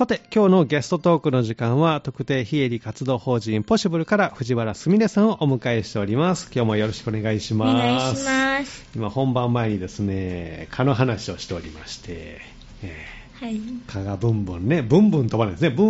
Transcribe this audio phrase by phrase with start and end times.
[0.00, 6.50] さて、今日のゲストトークの時間は、特定非営利活動法人ポシブルから藤原すみれさんをお迎えしております。
[6.54, 7.70] 今日もよろしくお願いします。
[7.70, 8.86] お願いします。
[8.96, 12.40] 今、本番前にですね、蚊の話をしておりまして、
[12.82, 12.96] え
[13.42, 13.56] はい。
[13.56, 15.86] ー蚊がブンブンね、ブンブン飛ばないですね、ブー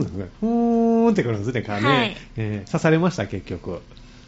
[0.00, 1.88] ン、ふーんってくるんですね、蚊ね。
[1.88, 3.80] はいえー刺されました、結局。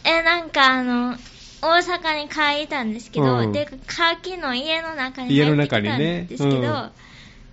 [0.04, 1.18] え、なんかあの、
[1.60, 6.90] 大阪に帰いたんですけど、うんで、カキの家の中に家の入ってきたんですけど、うん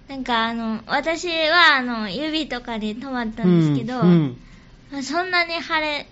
[0.08, 4.38] なんかあの、私はあの、指とかに止まったんですけど、うんうん
[5.02, 6.06] そんなに腫れ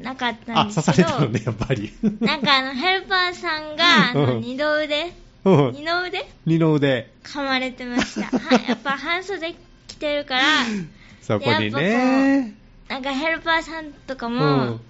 [0.00, 1.92] なかったんですけど、されたのね、やっぱり。
[2.20, 5.12] なんかあの、ヘルパーさんが、あの、うん二の腕
[5.44, 6.28] うん二の腕？
[6.46, 7.10] 二の腕。
[7.24, 8.38] 噛まれてました。
[8.38, 9.54] はい、やっぱ半袖
[9.88, 10.44] 着てるから、
[11.22, 12.54] そこにね。
[12.88, 14.80] なんかヘルパーさんとかうも、ん。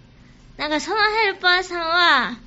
[0.57, 2.39] なんかそのヘルパーさんは、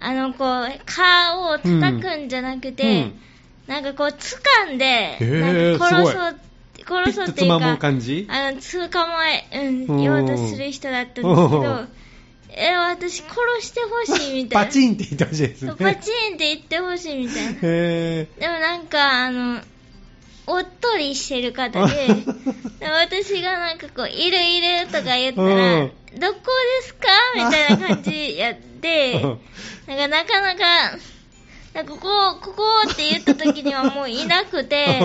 [0.00, 3.20] あの、こう、蚊を叩くんじゃなくて、うん
[3.66, 6.36] なんかこう、掴んで、ーなんか殺そう、
[6.86, 8.26] 殺そうっていうか、感じ？
[8.30, 11.88] あの、捕まえ、うん、うんようとする人だったんですけうどん、
[12.50, 14.66] え、私殺してほしいみたいな。
[14.66, 15.72] パチンって言ってほしいですね。
[15.78, 17.50] パチンって言ってほしいみたいな。
[17.62, 19.60] へでもなんか、あの、
[20.46, 22.08] おっとりしてる方で、
[22.80, 25.92] で私がなんかこう、いるいるとか言ったら、うん。
[26.18, 26.38] どこ
[26.82, 27.08] ですか？
[27.34, 29.38] みたいな感じやって、なん
[29.96, 30.98] かなかなか、
[31.74, 35.00] なんかここ、ここって言った時にはもういなくて、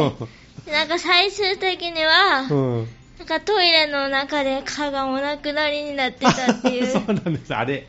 [0.71, 2.87] なんか最終的には、うん。
[3.17, 6.87] なんかトイレの中で蚊がお亡くなりになってたっていう。
[6.93, 7.53] そうなんです。
[7.55, 7.85] あれ、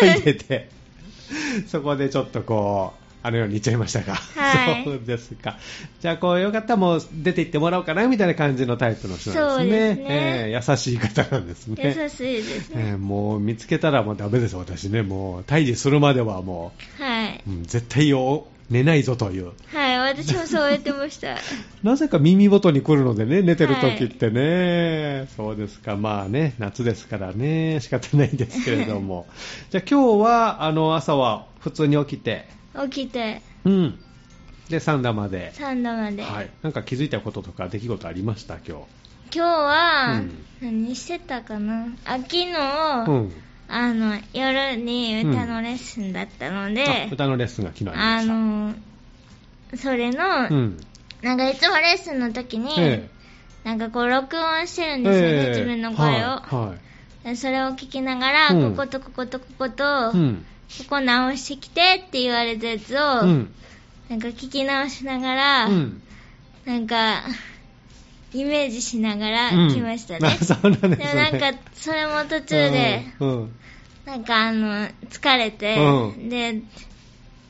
[0.00, 0.68] 入ってて。
[1.66, 4.14] そこでちょっとこう、あのように言っちゃいましたか。
[4.14, 5.58] はいそうですか。
[6.00, 9.94] じゃあ、こう、よかったらもう出て行ってもらおうかな、みたいな感じのタイプの人なんですね。
[9.94, 11.76] すねえー優しい方なんですね。
[11.78, 12.74] 優しいですね。
[12.76, 15.02] えーもう見つけたらもうダメです、私ね。
[15.02, 17.42] もう、退治するまではもはい。
[17.46, 19.52] う、うん絶対よ、寝ないぞという。
[19.72, 21.36] はい、私もそう言ってました。
[21.84, 29.26] なぜか耳元に来るのでね、寝てる時ってね、そうですか、まあね、夏ですからね、仕方ないですけれども。
[29.70, 32.46] じゃあ今日は、あの、朝は普通に起きて、
[32.88, 33.98] 起きて、うん。
[34.68, 35.52] で、三田まで。
[35.54, 36.22] 三度まで。
[36.22, 36.50] はい。
[36.62, 38.80] なんか気づいたこととか出来事ありました、今
[39.34, 41.86] 今日は、うん何してたかな？
[42.04, 43.10] あ昨日、日。
[43.10, 43.32] うん。
[43.68, 48.74] あの、夜に歌のレッスンだったので、あ歌のレッスンが昨日あありまの、
[49.76, 50.54] それの、した。
[50.54, 50.80] うん。
[51.22, 53.08] なんかいつもレッスンの時に、え
[53.64, 56.10] なんかこう録音してるえんですよね、ええ自分の声を。
[56.10, 56.56] はい。
[56.68, 56.78] はい
[57.22, 60.44] でそれを聞きながら、うんこことこことここと、うん。
[60.78, 63.54] ここ直してきてって言われたやつを、うん。
[64.08, 66.02] なんか聞き直しながら、うん。
[66.64, 67.22] なんか、
[68.34, 70.28] イメージしながらうん来ましたね。
[70.62, 70.96] うなんですね。
[70.96, 73.04] でもなんか、それも途中で。
[74.06, 76.60] なんかあの、疲れて、うんで、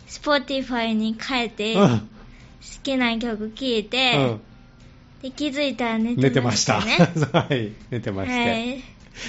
[0.06, 2.08] Spotify に変えて、好うん
[2.82, 4.40] きな曲聴いて、うん
[5.22, 6.62] で、気づいたら寝寝ててままし。
[6.62, 6.96] したたね。
[7.32, 8.82] はい、寝てまして、はい。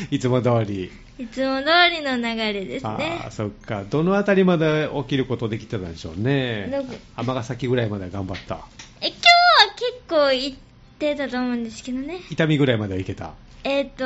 [0.10, 0.92] い、つも通り。
[1.20, 3.32] いつも通りの流れですあねあ、。
[3.32, 3.84] そっか。
[3.84, 6.72] どのあたりまで起きることできてたんでしょうね。
[7.16, 8.66] 尼崎ぐらいまでは頑張った。
[9.00, 9.22] え、今日
[9.68, 10.58] は結構行っ
[10.98, 12.20] てたと思うんですけどね。
[12.32, 13.34] 痛みぐらいまでは行けた。
[13.64, 14.06] えっ、と、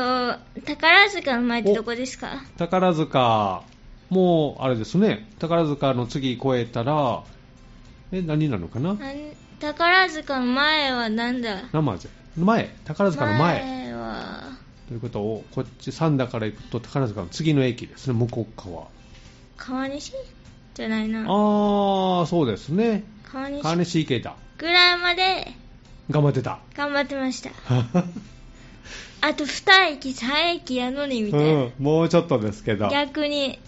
[0.66, 2.44] 宝塚の前ってどこですか？
[2.57, 3.63] 宝塚、
[4.09, 5.28] もう、あれですね。
[5.39, 7.24] 宝塚の次越えたら、
[8.12, 8.97] え、何なのかな？
[9.59, 11.63] 宝塚の前はなんだ？
[11.72, 12.09] 生ぜ。
[12.38, 12.69] 前。
[12.85, 13.87] 宝塚の前。
[14.88, 18.14] ということを、こっち三田から行くと宝塚の次の駅ですね。
[18.14, 18.88] 向こう側。
[19.58, 20.14] 川西？
[20.75, 21.22] じゃないな。
[21.22, 23.03] ああ、そうですね。
[23.24, 24.36] 川西川西池田。
[24.58, 25.53] ぐらいまで
[26.09, 26.59] 頑張ってた。
[26.75, 27.50] 頑張ってました。
[29.20, 31.48] あと2駅、3駅やのにみたいな。
[31.48, 32.88] うん、もうちょっとですけど。
[32.90, 33.59] 逆に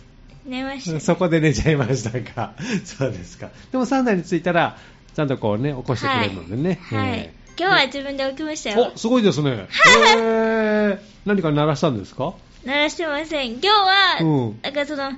[0.46, 1.00] 寝ました、ね。
[1.00, 2.53] そこで寝ちゃいましたか。
[2.86, 3.50] そうですか。
[3.72, 4.78] でも3台に着いたら、
[5.16, 6.80] ちゃんとこうね、起こしてくれるのでね。
[6.84, 7.19] はい。
[7.19, 8.97] え今日は自分で起きましたーよお、。
[8.97, 9.68] すごいですね。
[10.18, 12.34] えー、何か鳴らしたんですか？
[12.64, 13.52] 鳴らしてません。
[13.52, 15.12] 今日は、うんなんかその、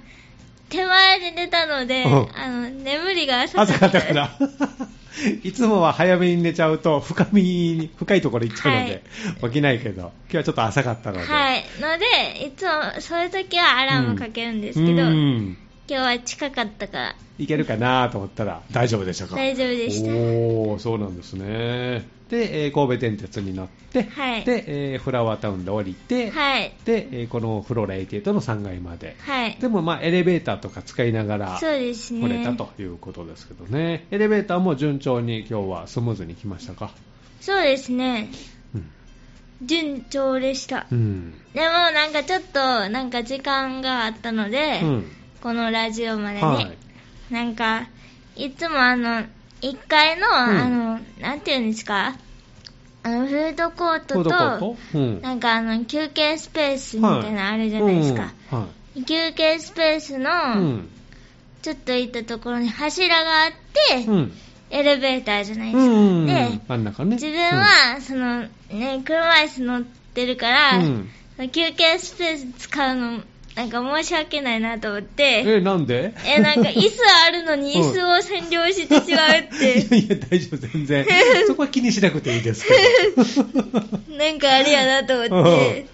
[0.70, 3.76] 手前で寝たので、うんあの、眠りが浅かった。
[3.76, 4.32] 朝かったから。
[5.44, 9.04] いつもは早めに寝ちゃうと深みに、深いところ行っちゃうので、
[9.44, 11.26] 起きないけど、今日はちょっと浅かったので。
[11.26, 11.64] はい。
[11.80, 12.72] ので、いつも
[13.02, 15.58] そういう時はアラームかけるんですけど、うん
[15.92, 19.36] 今日は近かったからいけるかなと思ったら大丈夫でしたか？
[19.36, 20.10] 大丈夫でした。
[20.10, 22.08] おー、そうなんですね。
[22.30, 26.72] で、えー神戸電鉄に乗って、はいで、えーフラワータウンで降りて、はい。
[26.86, 29.18] で、えーこのフローラ88の3階まで。
[29.20, 29.58] はい。
[29.60, 32.22] でも、まあ、エレベーターとか使いながら、そうですね。
[32.22, 34.06] 来れたということですけどね。
[34.12, 36.92] エレベーターも順調に今日はスムーズに来ましたか？
[37.42, 38.30] そうですね。
[38.74, 39.68] うん。
[39.68, 40.88] 順調でした。
[40.90, 41.34] うん。
[41.54, 45.06] でもなんかちょっと、なんか時間があったので、うん。
[45.42, 47.34] このラジオまでね、はい。
[47.34, 47.88] なんか、
[48.36, 49.24] いつもあの、
[49.62, 52.16] 1階の、あの、なんていうんですか？
[53.04, 55.22] あの、フードコートとト、うん。
[55.22, 58.34] なんかあの、休憩スペースみたいなのあるじゃないですか。
[58.52, 58.68] うんは
[59.08, 60.16] 休憩スペースい。
[60.18, 60.90] うの、ん。
[61.64, 63.52] ちょっと行ったところに柱があっ
[63.90, 64.32] て、うん。
[64.70, 65.92] エレベーターじゃないですか。
[65.92, 66.26] うん。
[66.28, 66.62] で、ね。
[67.16, 71.10] 自分は、その、ね、車椅子乗ってるから、うん
[71.52, 73.24] 休憩スペース使うの、
[73.56, 76.14] なんか申し訳ないなと思っうん、て、え、なんで？
[76.26, 81.06] え、なんか椅子あるのに椅子を占領してしまうっいて、や いや、大丈夫、全然。
[81.48, 82.74] そこは気にしなくていいですけ
[83.40, 83.80] ど。
[84.18, 85.86] なんかあれやなと思って、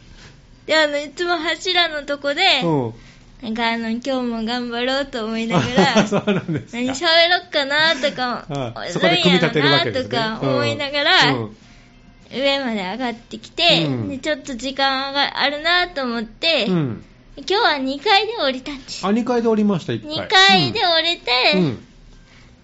[0.68, 2.94] で、あの、いつも柱のとこで、うん。
[3.42, 5.64] なんかあの、今日も頑張ろうと思いなが
[5.98, 6.78] あそうら、なんですか。
[6.78, 10.10] 何喋ろっかなとかあ、そこで組み立てるわけですね。
[10.10, 11.58] とか思いながら、うん
[12.30, 17.04] 上まで上がってきて、うんでちょっと時間があるなと思って、うん。
[17.38, 20.26] 今日は2階で降りたんですあ、2階で降りました、1階。
[20.26, 21.64] 2階で降りて、うん。
[21.64, 21.84] うん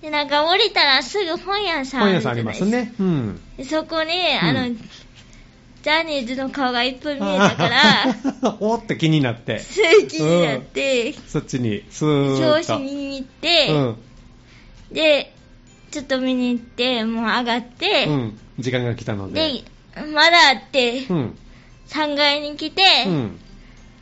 [0.01, 2.93] でなんか降りたらすぐ本屋さんあるじ本屋さんありますね。
[2.99, 3.39] うん。
[3.55, 12.47] でそこに、あのうんジャニーズの顔がいっぱい見えたからら、 おーって気になって、すごい気になって、そっちに、スーッと。
[12.47, 13.97] 表紙見に行って、うん。
[14.93, 15.33] で
[15.91, 18.39] ちょっと見に行ってもう上がって、うん。
[18.59, 19.63] 時間が来たので。
[19.95, 21.37] でまだあって、うん。
[21.89, 23.39] 3階に来て、うん。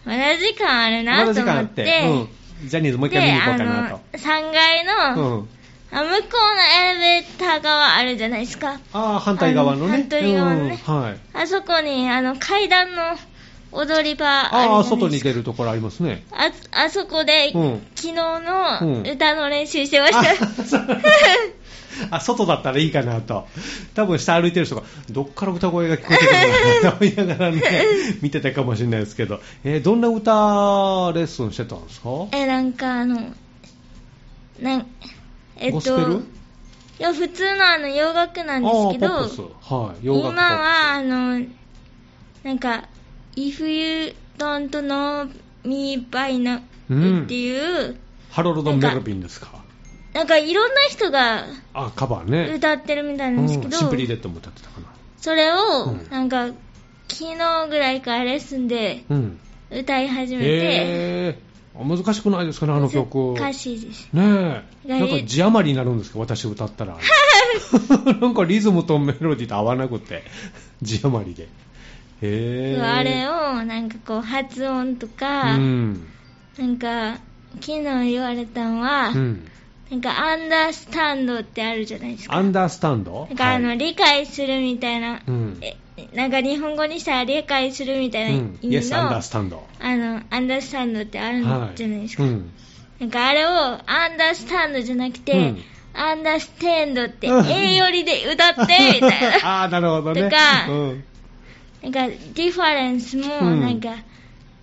[0.06, 2.68] まだ時間あるなと思っ、てて、うん。
[2.70, 4.18] ジャニーズもう一回見に行こうかなと。
[4.18, 5.50] で、あの、3階の、うん。
[5.94, 8.80] あ向こうのエレベーター側あるじゃないですか。
[8.94, 9.92] ああ、反対側のね。
[9.92, 11.18] 反対側のねうんはい。
[11.34, 13.02] あそこに、あの、階段の
[13.74, 14.84] 踊り場ああ。
[14.84, 16.24] 外に出るところありますね。
[16.32, 20.64] あ、あそこで、うん昨日のうん歌の練習してましあた。
[20.64, 20.88] そう
[22.10, 23.48] あ、外だったらいいかなと。
[23.94, 27.62] 多分下歩いてる人が、どっから歌声が聞こえてくるのかなと思いながらね、
[28.22, 30.22] 見てたかもしれないですけど、えーどんな歌
[31.14, 32.10] レッスンしてたんですか？
[32.32, 33.34] え、なんかあの、
[34.62, 34.86] なん、
[35.58, 36.14] えっと、ゴスペル？
[37.00, 39.14] いや、普通のあの、洋楽なんですけど。
[39.16, 40.06] はい。
[40.06, 41.40] 洋今は、あの、
[42.44, 42.88] なんか、
[43.36, 45.30] If You Don't Know
[45.64, 47.98] Me by Now うんっていう、
[48.30, 49.61] ハロルド・メルビンですか？
[50.14, 52.54] なんかいろんな人があ、カバーね。
[52.56, 54.88] 歌ってるみたいなんですけど、うんシンプリーレッドも歌ってたかな。
[55.18, 56.48] それをうん、なんか、
[57.08, 59.40] 昨日ぐらいからレッスンでうん。
[59.72, 63.34] 歌い始めて、えー、あ難しくないですかね、あの曲。
[63.36, 64.10] 難しいです。
[64.12, 64.90] ねえ。
[64.90, 66.98] がなんか字余りになるんですか、私歌ったら。
[68.20, 70.24] なんかリズムとメロディーと合わなくて、
[70.82, 71.44] 字余りで。
[71.44, 71.48] へ
[72.78, 72.82] え。
[72.82, 76.08] あれを、なんかこう、発音とか、うん。
[76.58, 77.20] なんか、
[77.62, 79.48] 昨日言われたのは、うん。
[79.92, 82.36] なんか、アンダースタンドってあるじゃないですか。
[82.36, 83.26] アンダースタンド？
[83.28, 85.58] なんかあの、はい理解するみたいな、うん。
[85.62, 85.76] え
[86.16, 88.60] なんか日本語にしたら理解するみたいなうん。
[88.62, 89.58] 意味 Yes, の、understand.
[89.82, 92.24] あの、アンダースタンドってあるんじゃないですか。
[92.24, 92.52] うん。
[93.02, 95.62] なんかあれを、アンダースタンドじゃなくて、うん
[95.94, 99.44] アンダーステンドって、うん A よりで歌って、 みたいな。
[99.44, 100.24] ああ、なるほどね。
[100.24, 100.38] とか
[100.70, 101.04] うん。
[101.84, 103.96] なんか、 difference も、うんなんか、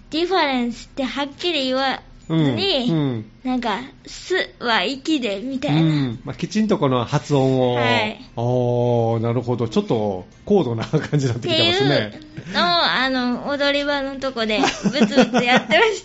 [0.09, 2.01] difference ってはっきり言わ
[2.37, 3.31] ずに、うん。
[3.45, 5.81] なんか、すは息で、みたいな。
[5.81, 12.21] うんまあ、きちんとこの発音を、はいおーなるほど、ちょっと高度な感じになっっていてきてますね。
[12.51, 14.61] うのを、あの、踊り場のとこで、
[14.93, 16.05] ブツブツやってまし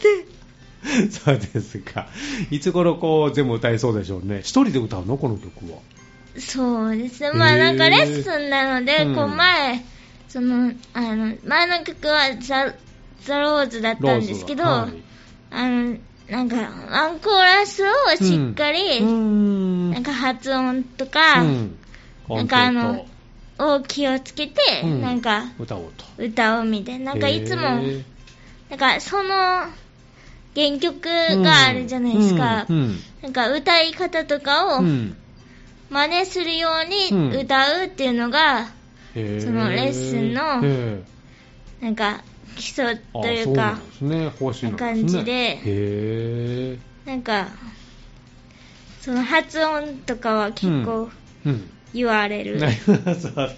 [1.12, 2.08] そうですか。
[2.52, 4.40] いつ頃こう全部歌えそうでしょうね。
[4.40, 5.18] 一人で歌うの？
[5.18, 5.80] この曲は。
[6.36, 6.42] た。
[6.42, 7.32] そうですね。
[7.32, 9.84] まあなんかレッスンなので、うんこう前、
[10.28, 12.74] その、あの、前の曲はザ・
[13.22, 15.04] ザ・ローズだったんですけど、ローズ
[15.52, 15.98] あの、
[16.30, 16.56] なんか、
[16.90, 19.02] ワンコーラスをしっかり。
[19.02, 21.78] なんか発音とか、うん、
[22.30, 23.06] なんかあ音の
[23.58, 24.54] 程を気をつけて、
[24.84, 25.02] うん。
[25.02, 26.06] なんか、と歌おうと。
[26.18, 27.14] 歌うみたいな。
[27.14, 27.62] なんかいつも、
[28.70, 29.68] なんかその
[30.56, 31.02] 原曲
[31.42, 32.66] があるじゃないですか。
[33.22, 35.18] なんか歌い方とかをうん。
[35.90, 37.30] 真似するよううん。
[37.30, 38.68] に歌うっていうのが、
[39.14, 41.04] そのレッスンのへ
[41.82, 42.24] なんか
[42.56, 44.72] 基礎ーというかあそうですね。
[44.72, 47.48] 感じでへなんか、
[49.02, 51.10] その発音とかは結構。
[51.94, 52.60] 言われる。
[53.20, 53.56] そう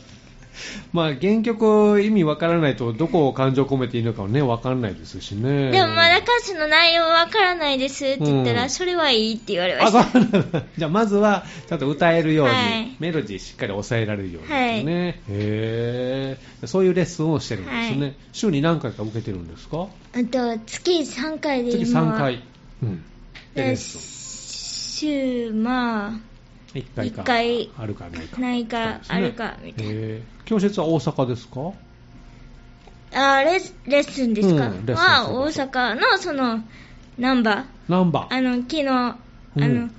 [0.93, 5.71] まあ原曲意味わからないとどこを感情込めていいのかもねわかんないですしね。
[5.71, 8.69] でもまだ歌詞の内容わからないですって言ったら、うん。
[8.69, 10.03] それはいいって言われまあした。
[10.03, 10.63] そうなんだ。
[10.77, 12.95] じゃあまずはちゃんと歌えるように、はい。
[12.99, 16.67] メロディーしっかり抑えられるようにですね、へー。
[16.67, 18.15] そういうレッスンをしてるんですね、はい。
[18.31, 19.87] 週に何回か受けてるんですか？
[20.13, 22.01] あと、月3回で次今。
[22.01, 22.15] は。
[22.15, 22.43] 3回、
[22.83, 23.03] うん、
[23.53, 26.21] でレでッス週、まあ、ン
[26.81, 27.21] 1回か。
[27.21, 27.69] 一回。
[27.77, 28.41] あるかないか。
[28.41, 29.91] ないかあるかみたいな。
[29.91, 31.71] へー教室は大阪ですか？
[33.13, 36.59] あレッレッスンですか、うんは大阪のその
[37.17, 38.35] ナンバナンバー。
[38.35, 39.17] あの昨日、あ
[39.55, 39.81] うん。
[39.85, 39.89] の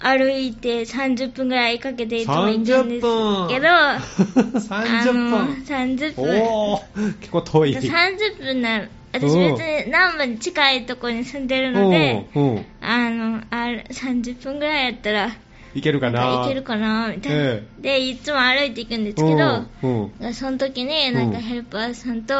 [0.00, 5.12] 歩いて30分ぐらいかけていつも行くんです30分けど、30あの
[5.46, 5.64] 分。
[5.64, 6.42] 30分。
[6.42, 7.70] おー、結構遠い。
[7.76, 9.56] 30分なら、私うん。
[9.56, 12.64] 別に南部に近いところに住んでるので、うん、うん。
[12.80, 15.30] あの、あれ30分ぐらいやったら、
[15.78, 20.34] いけるかななんか行けるかなみたいな、えで、いつも歩いていくんですけど、うん、うん。
[20.34, 22.34] その時になんかヘルパーさんと、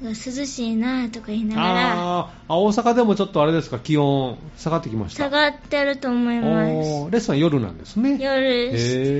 [0.00, 2.18] 涼しいなとか言いながら、
[2.48, 5.24] あ大阪でもちょっとあれですか、気温下がってきました？
[5.24, 7.10] 下がってると思います。
[7.10, 8.16] レッスンは夜なんですね。
[8.20, 8.70] 夜、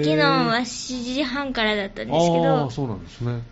[0.04, 3.42] 昨日は7時半からだったんですけあどあ、、そうなんですね。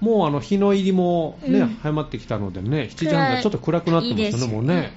[0.00, 4.92] もうあの日の入りもね、うん早まってきたのでね、7時半からちょっと暗くなってますよね、もうね。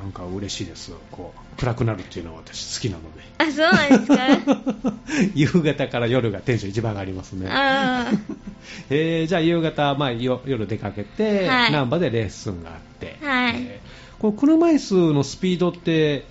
[0.00, 0.92] なんか嬉しいです。
[1.12, 3.22] こう、暗くなるっていうのは私好きなので。
[3.38, 4.92] あ、そうなんですか？
[5.34, 7.48] 夕方から夜がテンション一番上がりますね。
[7.50, 8.10] あ
[8.90, 16.24] えーじゃあ夕方、まあ、よ夜出かけて、はい難波でレッスンがあって、はいえーこの車椅子のスピードって、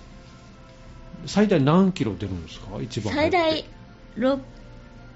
[1.26, 2.66] 最大何キロ出るんですか？
[2.82, 3.64] 一あ、番最大
[4.18, 4.38] 6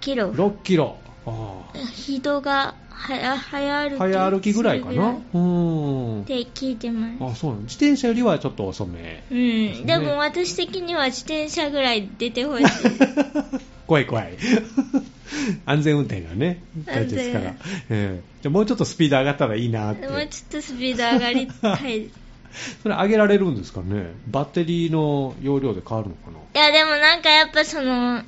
[0.00, 0.30] キロ。
[0.30, 0.96] 6キロ。
[1.28, 3.98] あ人が早早歩あ。
[3.98, 3.98] き。
[3.98, 5.10] 早歩きぐらいかな？
[5.10, 6.24] うーんっ。
[6.24, 7.32] て聞いてます。
[7.32, 9.22] あ、そうなん自転車よりはちょっと遅め。
[9.30, 9.86] うん。
[9.86, 12.64] でも私的には自転車ぐらい出てほしい。
[13.86, 14.32] 怖い怖い。
[15.64, 17.56] 安全運転がね、大事ですから安。
[17.90, 20.06] えーじゃあもうちょっとスピード上がったらいいなって。
[20.06, 21.98] もうちょっとスピード上がりたい。
[21.98, 22.10] い
[22.82, 24.12] それ上げられるんですかね？
[24.28, 26.60] バッテリーの容量で変わるのかな？
[26.66, 28.22] や、でもなんかやっぱその、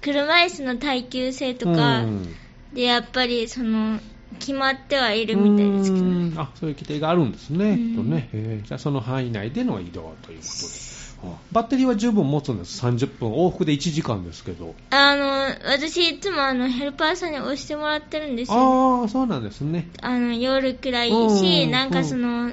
[0.00, 2.34] 車椅子の耐久性とかうん。
[2.72, 4.00] でやっぱりその、
[4.38, 6.04] 決まってはいるみたいですけど。
[6.04, 6.38] うーん。
[6.38, 8.28] あそういう規定があるんですね、とね。
[8.32, 8.66] えー。
[8.66, 10.96] じゃあその範囲内での移動ということで。
[11.22, 14.74] あバッテリーは十分持つんです30分往復で1時間ですけど。
[14.90, 15.26] あの、
[15.64, 19.00] 私いつもあの、ヘルパーさんに押してもらってるんですよ。
[19.00, 19.88] ああそうなんですね。
[20.02, 22.52] あの、夜くらいうんし、なんかその、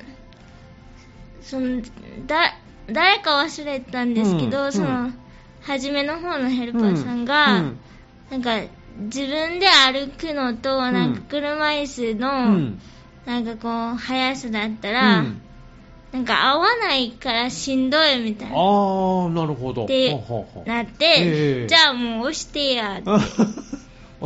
[1.42, 1.82] その、
[2.26, 2.56] だ、
[2.88, 4.72] 誰か忘れたんですけど、うん。
[4.72, 5.12] その、
[5.66, 7.80] 初めの方のヘルパーさんが、うん
[8.30, 8.62] なんか、
[8.98, 12.80] 自分で歩くのと、なんか車椅子うの、ん。
[13.26, 15.42] なんかこう、速さだったうら、ん。
[16.12, 19.88] なんか合わないからしんどいみたいな、ああなるほど。
[19.88, 20.70] でほうほうほう。
[20.70, 21.68] なって、ええ。
[21.68, 23.20] じゃあもう押してや、ってあ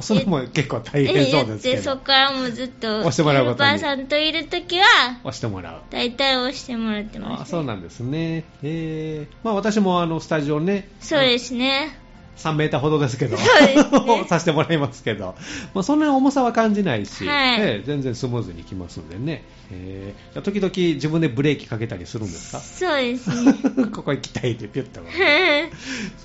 [0.01, 1.81] それも結構大変そうですけど。
[1.81, 3.79] そっからもうずっと、押してもらうことに。
[3.79, 4.85] さんといるときは、
[5.23, 5.81] 押してもらう。
[5.89, 9.35] 大体押してもらってます、あそうなんですね、えー。
[9.43, 10.89] まあ、私もあのスタジオね。
[10.99, 11.97] そうですね。
[12.37, 13.43] 3メーターほどですけど、ね。
[14.29, 15.35] させてもらいますけど、
[15.73, 17.61] まあ、そんなに重さは感じないし、はい。
[17.61, 22.59] ええ全然スムーズにいきますんでね、えー時々自分でブレーキかけたりするんですか？
[22.59, 23.53] そうですね。
[23.91, 25.01] ここ行きたいってピュッと。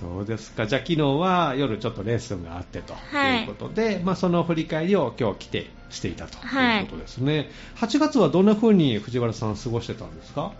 [0.01, 0.67] そうですか。
[0.67, 3.41] じゃあ昨日は夜ちょっとレッスンがあってとはい。
[3.41, 7.51] いうことで、まあその振り返りを今日来てしていたとはいいうことですね。
[7.77, 10.53] 8月はどんな風に藤原さん過ごしてたんですか？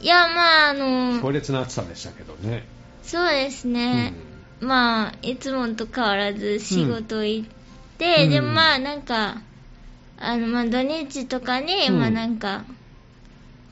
[0.00, 2.64] いや、まあ、あの、強烈な暑さでしたけどね。
[3.02, 4.12] そうですね。
[4.64, 7.48] まあ、いつもと変わらず仕事行っ
[7.98, 8.30] て、うん。
[8.30, 9.42] でもまあ、なんか、
[10.18, 11.98] あの、まあ、土日とかに、うん。
[11.98, 12.64] まあ、なんか、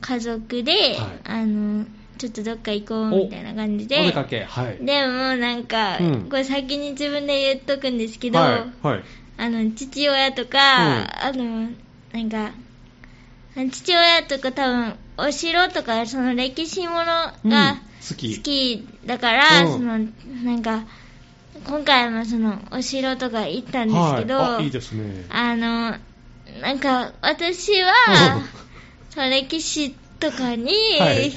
[0.00, 1.20] 家族で、はい。
[1.24, 1.86] あの、
[2.18, 4.84] ちょっとどっか行こうみたいな感じで、お出かけ、はい。
[4.84, 6.28] でもなんか、うん。
[6.28, 8.86] これ先に自分で言っとくんですけど、はい。
[8.86, 9.04] はい。
[9.38, 11.70] あの、父親とか、あの、
[12.12, 12.52] なんか、
[13.70, 18.42] 父親とか多分、お城とか、その歴史ものがうん好好き。
[18.42, 19.72] きだから、うん。
[19.72, 19.98] その、
[20.44, 20.84] なんか、
[21.66, 25.24] 今回もその、お城とか行ったんですけど、はい、あいいですね。
[25.30, 25.96] あの、
[26.60, 27.92] なんか、私は、
[29.10, 31.32] その歴史とかに、はい。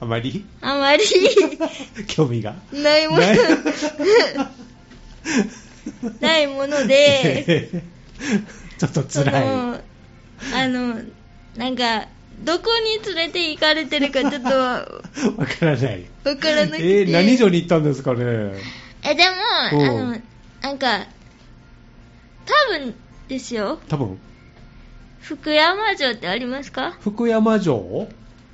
[0.00, 0.44] あまり？
[0.62, 1.02] あまり
[2.08, 2.54] 興味が？
[2.72, 3.20] ないもの。
[6.20, 7.84] ない、 もので、
[8.78, 9.46] ちょっとそ辛い。
[9.46, 9.80] の、
[10.54, 11.02] あの、
[11.56, 12.08] なんか、
[12.44, 14.86] どこに連れて行かれてるかちょっとわ
[15.36, 16.04] わからない。
[16.24, 17.00] からなくて。
[17.00, 18.24] えー、何城に行ったんですかね？
[19.02, 20.20] え、でも、あうんの、
[20.62, 21.06] なんか、
[22.46, 22.94] 多分
[23.28, 24.18] ですよ、多分、
[25.20, 26.96] 福山城ってありますか？
[27.00, 28.08] 福山城？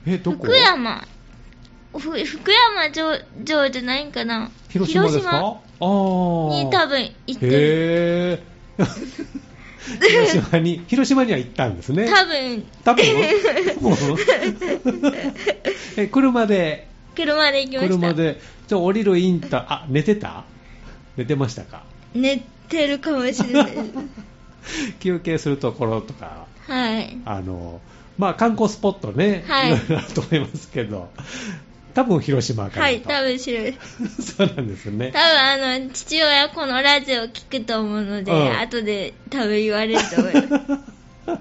[0.07, 0.45] え、どこ？
[0.47, 1.07] 福山。
[1.93, 3.17] ふ福山城
[3.47, 5.31] 城じゃないんかな広島ですか？
[5.39, 5.41] あ
[5.81, 6.65] あー。
[6.65, 7.53] に多分行ってる。
[7.53, 8.87] へー。
[10.09, 12.09] 広島に、広島には行ったんですね。
[12.09, 13.05] 多分、多分？
[15.97, 17.95] え、車で、車で行きました。
[17.97, 20.45] 車で、じゃあ降りるインター、あ、寝てた？
[21.17, 21.85] 寝てましたか？
[22.15, 23.73] 寝てるかもしれない。
[25.01, 27.17] 休憩するところとか、はい。
[27.25, 27.81] あの、
[28.19, 29.71] まあ観光スポットね、はい。
[29.71, 31.11] いろいろあると思いますけど、
[31.97, 33.73] 多分広島からはい、多分知る。
[34.21, 35.19] そうなんですね多。
[35.19, 41.39] 分あの、父親このラジオ聞くと思うので、うん後で多分言われると思います。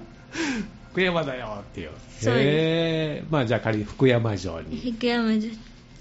[0.92, 1.90] 福山だよっていう。
[2.18, 4.92] そうでまあじゃあ仮に福山城に。
[4.96, 5.52] 福山城。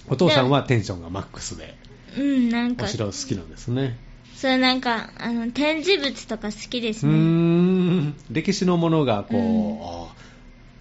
[0.08, 1.76] お父さんはテンションがマックスで、
[2.18, 3.98] うん、なんかお、城好きなんですね。
[4.38, 7.12] それなんか、あの、展示物とか好きですね。
[7.14, 10.12] ん、歴史のものがこ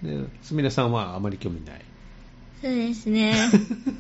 [0.05, 1.81] う、うすみれさんはあまり興味ない。
[2.65, 3.35] そうですね。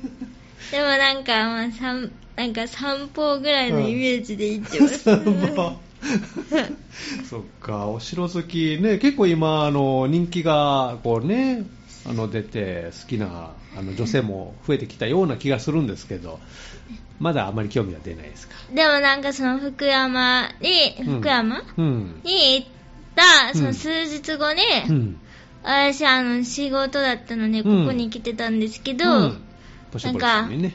[0.73, 4.99] でもなんか、まあ、散なんか散歩ぐらいのイメージで行ってます。
[5.01, 5.77] 散歩
[7.29, 11.65] そっか、お城好きね、結構今、あの人気がこうね、
[12.09, 16.41] あの出て好きなあの女性も増えてきたような気がするんですけど、
[17.19, 18.55] まだあまり興味は出ないですか？
[18.75, 22.21] でもなんかその福山に、うん福山うん。
[22.25, 22.69] に行っ
[23.15, 25.21] た、うんその数日後に、うん。
[25.65, 29.43] 私あの仕事だったのでここに来てたんですけど、うん、
[29.93, 30.75] 年ポリさんにね、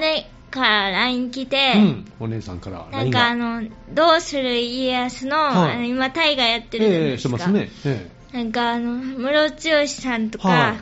[0.00, 1.78] 姉から LINE 来て、はい。
[1.78, 3.10] うん、お姉さんからなん。
[3.10, 3.62] かあの、
[3.92, 7.38] どうする家康の、はいあの今大河やってるじゃないええですか。
[7.38, 7.70] してますね。
[7.86, 10.76] えなんかあの、ムロツヨシさんとか、はい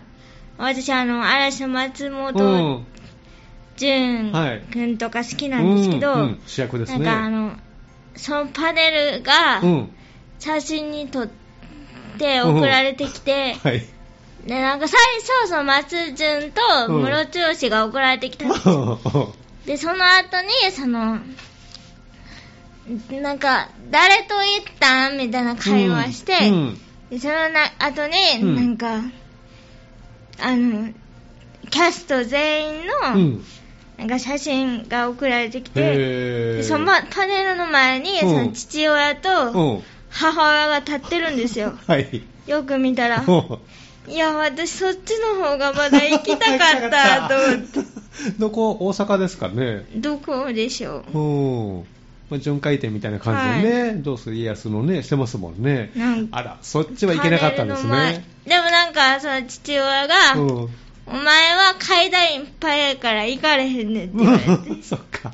[0.58, 2.84] 私あの、嵐松え本
[3.76, 6.98] 潤はい君とか好きなんですけど、うんうん主役ですね。
[6.98, 7.52] なんかあの、
[8.16, 9.90] そのパネルがうん。
[10.38, 11.45] 写真に撮って
[12.42, 13.86] 送られてきて、はい。
[14.46, 15.00] で、なんか最
[15.42, 19.34] 初、その松潤とムロツヨシが送られてきたんですよ。
[19.66, 21.18] で、その後に、その、
[23.20, 26.80] なんか、誰と行ったんみたいな会話して、うん
[27.10, 29.02] でそのな後に、うんなんか、
[30.40, 30.92] あの、
[31.70, 33.44] キャスト全員の、うん。
[33.96, 39.82] なんか写真が送られてきて、そのパネルの前に、うんその父親とうん。
[40.16, 41.74] 母親が立ってるんですよ。
[41.86, 42.22] はい。
[42.46, 43.24] よく見たら。
[43.26, 43.58] うん
[44.08, 47.80] いや、私そっちの方がまだ行きたかったと思って。
[48.38, 48.76] どこ？
[48.78, 49.84] 大阪ですかね。
[49.96, 51.18] どこでしょう
[51.82, 51.96] ん。
[52.30, 55.90] まあ、巡回展みたいな感じでね、どうする家康のね、してますもんね。
[55.96, 58.24] なんかあら、そっちは行けなかったんですパネルのね。
[58.46, 60.68] 前でもなんか、その父親が、うん。
[61.08, 64.38] お前は階段いっぱいやから行かれへんねんって言われ
[64.76, 64.82] て。
[64.82, 65.32] そっか。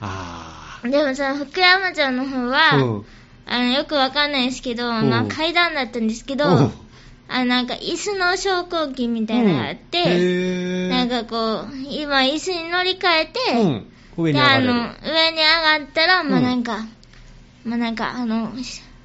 [0.00, 2.50] あでもその福山城の方あ。
[2.50, 3.04] は、うん。
[3.50, 6.72] あの、よくわかんないですけど、んまあ階段だったんですけど、うん
[7.28, 13.92] あの、なんか椅子の昇降機みたいなのがあって、へーなんかこう、今椅子に乗り換えて、うん。
[14.16, 14.46] 上にで、上。
[14.46, 16.86] あの、上に上がったら、まあうんなんか、
[17.64, 18.52] まあなんか、あの、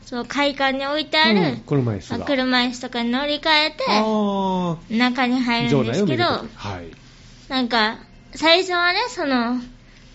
[0.06, 2.18] そう、会館に置いてあうんる、車椅子が。
[2.20, 5.42] まあ車椅子とかに乗り換えて、あ中にあ。
[5.42, 6.50] 入るんですけど、はい。
[7.50, 7.98] なんか、
[8.36, 9.60] 最初はね、その、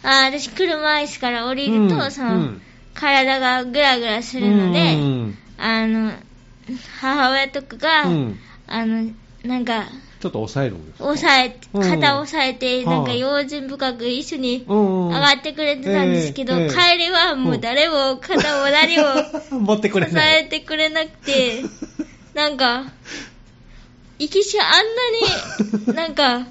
[0.02, 2.62] あ私車椅子から降りると、うんその、うん
[2.94, 5.38] 体がグラグラするので、うん。
[5.56, 6.12] あの、
[7.00, 8.38] 母親とかが、うん。
[8.66, 9.10] あの、
[9.44, 9.86] なんか、
[10.20, 11.08] ちょっと抑えるんですか？
[11.08, 11.82] 押さえ、うん。
[11.90, 15.08] 肩を押さえて、なんかはい用心深く一緒にうん。
[15.08, 19.04] 上がってくれてたんですけど、帰りはもう誰も肩を何も
[19.60, 20.40] 持ってくれ支ない。
[20.40, 21.62] えてくれなくて、
[22.34, 22.84] なんか、
[24.18, 26.46] 生きしあんなに、 なんか、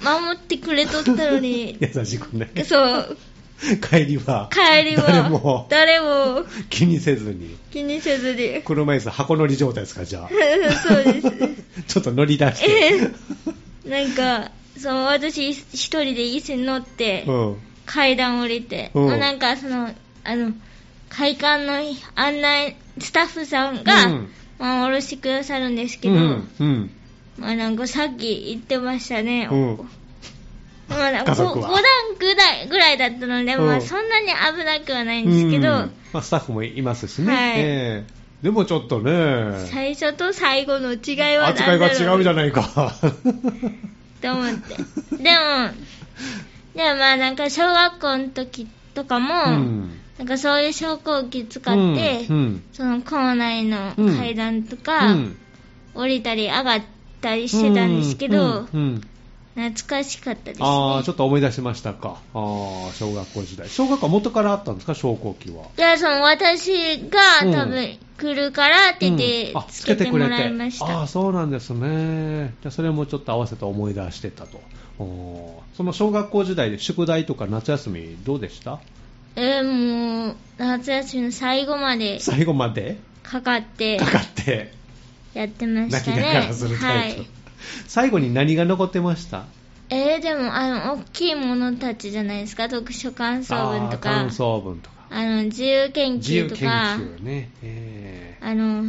[0.00, 2.50] 守ってくれとったのに、優しくね。
[2.64, 3.18] そう、
[3.82, 4.48] 帰りは。
[4.52, 7.56] 帰りは、誰も誰も 気にせずに。
[7.72, 8.62] 気にせずに。
[8.62, 10.28] 車椅子箱乗り状態ですか、じゃあ。
[10.86, 11.30] そうです。
[11.88, 13.10] ちょっと乗り出して。
[13.88, 17.56] なんか、その私一人で椅子に乗って、うん。
[17.84, 19.90] 階段降りて、うんなんかその、
[20.24, 20.52] あの、
[21.08, 21.72] 会館の
[22.14, 26.48] 案内、スタッフさんが、うんまあ、降ろしてくださるんですけど、うん。
[26.60, 26.90] うん。
[27.38, 29.48] まあなんかさっき言ってましたね。
[29.50, 29.90] うん
[30.88, 31.82] まあ、なんか家族 5, は段
[32.18, 33.66] ぐらいぐらいだったので、うん。
[33.66, 35.92] まあそんなに危なくはないんですけど、うん。
[36.12, 37.34] まあ、スタッフもいますしね。
[37.34, 37.60] はい。
[37.60, 38.18] ええ。
[38.42, 39.66] でもちょっとね。
[39.70, 41.82] 最初と最後の違いは何だろう。
[41.84, 42.94] 扱いが違うじゃないか。
[44.22, 44.76] と思って。
[44.76, 45.72] でも、
[46.74, 49.90] でもまあなんか小学校の時とかも、うん。
[50.18, 52.36] なんかそういう昇降機使って、うん。
[52.36, 52.62] うん。
[52.72, 55.36] その校内の階段とか、うん。
[55.94, 56.82] 降りたり上がっ
[57.20, 58.68] たりしてたんですけど、
[59.58, 60.66] 懐かしかったですね。
[60.66, 62.20] ああ、ちょっと思い出しましたか。
[62.32, 63.68] ああ、小学校時代。
[63.68, 65.64] 小学校は元からあったんですか、昇降機は。
[65.76, 66.70] いや、その私
[67.08, 71.02] がうん多分来るからって言ってうんあつけてもらいましあた。
[71.02, 72.54] あ、そうなんですね。
[72.62, 74.60] じゃあそれもちょっと合わせて思い出してたと。
[75.76, 78.80] その小学校時代で宿題とか夏休みどうでした？
[79.36, 82.98] えーもう、夏休みの最後まで最後まで？
[83.22, 84.72] かかってかかって
[85.34, 86.22] やってまし泣きたね。
[86.22, 87.18] ながらするタイプ。
[87.20, 87.28] はい。
[87.86, 89.44] 最後に何が残ってました？
[89.90, 92.64] えー、でも、あの、大きいものたちじゃないですか？
[92.68, 94.96] 読書感想文とか感、想文とか。
[95.10, 97.50] あの、自由研自由研究とか、究ね。
[97.62, 98.84] えー、あの、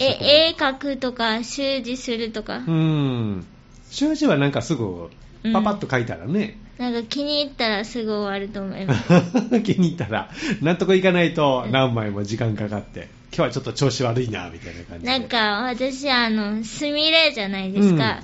[0.00, 3.46] え、絵描くとか、習字するとか、うん。
[3.90, 5.08] 習字はなんかすぐ、
[5.52, 9.12] パパッと書いたらね、なんか気に入ったらすぐ終わると思います。
[9.62, 10.30] 気に入ったら、
[10.62, 15.10] 納得いかないと何枚も時間かかって、今日はちょっと調子悪いな、みたいな感じで。
[15.10, 18.22] なんか、私、あの、すみれじゃないですか。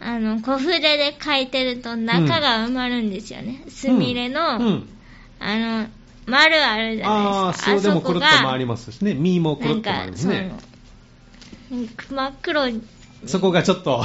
[0.00, 3.62] あの、小筆で書いてると中が埋まるんですよね。
[3.68, 4.88] すみれの、うん。
[5.38, 5.88] あの、
[6.24, 7.70] 丸あるじゃああ、ないですか。
[7.72, 9.12] そうでもくるっと回りますしね。
[9.12, 10.52] 身もくるっと回りますね。
[11.70, 12.82] なんかその真っ黒に
[13.26, 14.02] そこがちょっと、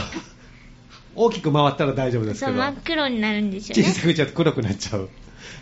[1.16, 3.84] 大きく回ったら大丈夫ですけど、そう真っ黒になるんですよね。
[3.84, 5.10] 小さくちゃうと黒くなっちゃう。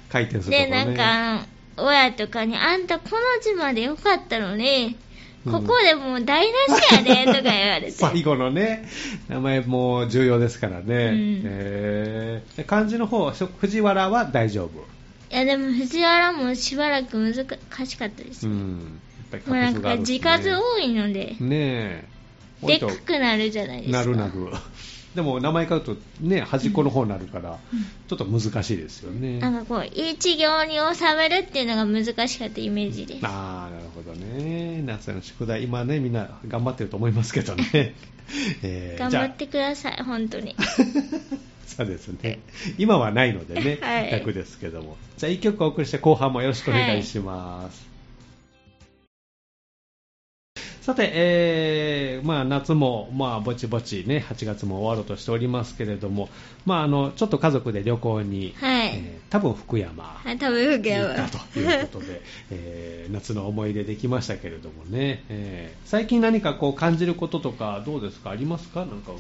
[0.09, 0.85] 回転するとこで、ろね。
[0.85, 1.45] なんか、
[1.77, 5.03] 親とかに、あんたこの字までよかったのに、うん
[5.43, 7.91] ここでもう台無しやで、とか言われて。
[7.99, 8.87] 最後のね、
[9.27, 10.83] 名前も重要ですからね。
[11.11, 14.85] んえーで漢字の方、藤原は大丈夫。
[15.33, 18.45] いや、でも藤原もしばらく難しかったです。
[18.45, 19.01] もうん。
[19.33, 22.05] やっぱうなんか字数多いので、ねえ。
[22.65, 23.97] でっかくなるじゃないですか。
[23.97, 24.33] なるなる。
[25.15, 27.59] でも名前書くとね、端っこの方になるから、
[28.07, 29.39] ちょっと難しいですよね。
[29.39, 33.25] なんかこう、一行に収めるっていうのが難しかったイメージです。
[33.25, 34.81] ああ、なるほどね。
[34.85, 37.95] 夏の宿題、今ね、みんな頑張ってると思いますけどね。
[38.63, 40.55] えー頑張ってください、本当に。
[41.67, 42.39] そうですね。
[42.77, 44.97] 今はないのでね、はい楽ですけども。
[45.17, 47.92] じゃあ、一曲お送りして、後半もよろしくお願いします。
[50.85, 56.27] さて、えーまあ、夏も、まあ、ぼちぼちね、8月も終わろうとしておりますけれども、
[56.65, 58.87] まあ、あの、ちょっと家族で旅行に、はい。
[58.89, 68.29] えー多分福山、はい、多分受け行ったということで、えー夏の思い出できましたけれどもね、えー最近何かこう感じることとかどうですか？
[68.29, 68.81] ありますか？
[68.85, 69.11] なんか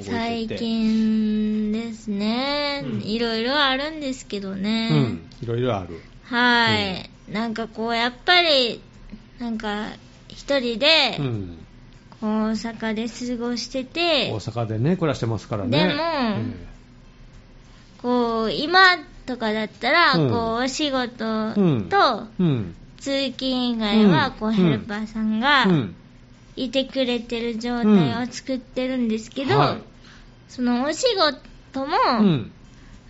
[0.00, 3.00] 最近ですね、うん。
[3.02, 5.28] いろいろあるんですけどね、うん。
[5.42, 6.00] いろいろある。
[6.24, 8.80] はい、なんかこうやっぱり
[9.38, 9.90] なんか
[10.32, 11.58] 一人でうん
[12.22, 15.88] 大阪で過ごしてて、大阪でね暮らしてますからね。
[15.88, 16.02] でも
[18.00, 20.30] こう今とかだったら、うん。
[20.30, 22.74] こうお仕事うんとうん。
[22.98, 24.32] 通勤以外はうん。
[24.34, 25.94] こうヘルパーさんがうん。
[26.54, 29.82] いてくれてる状態を作ってるんですけど、はい。
[30.48, 32.52] そのお仕事も、うん。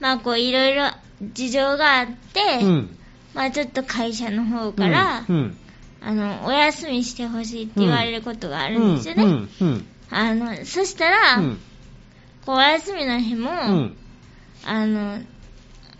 [0.00, 0.90] まあこういろいろ
[1.34, 2.96] 事情があって、うん。
[3.34, 5.58] まあちょっと会社の方から、うん
[6.04, 9.24] あの、お休みしてほしいって言われることがあるんですよね。
[9.24, 11.58] うんうんあの、そしたら、うん。
[12.44, 13.96] こうお休みの日も、うん。
[14.64, 15.18] あの、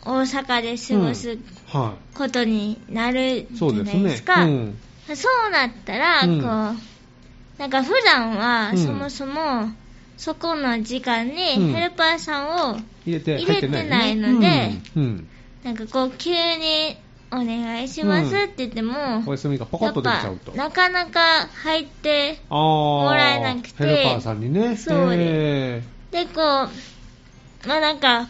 [0.05, 4.45] 大阪で過ごすはことになるいじゃないですか。
[4.45, 4.79] うん。
[5.15, 6.43] そうなったら、うん。
[6.43, 8.79] こう、なんか普段はうん。
[8.79, 9.71] そもそも、
[10.19, 11.35] そこの時間うん。
[11.35, 15.03] にヘルパーさんを、入れてないのでうん。
[15.03, 15.29] うん。
[15.65, 16.97] なんかこう、急に
[17.33, 20.55] お願いしますって言っても、お休みがポコッと出ちゃうと。
[20.55, 24.77] やっぱなかなか入って、もらえなくてヘルパーさんにね。
[24.77, 28.29] そうでえで、こう、まあなんか、